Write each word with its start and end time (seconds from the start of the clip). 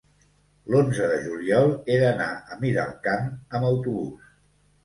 l'onze 0.75 1.09
de 1.11 1.19
juliol 1.25 1.69
he 1.93 1.99
d'anar 2.05 2.31
a 2.57 2.57
Miralcamp 2.65 3.29
amb 3.59 3.71
autobús. 3.73 4.35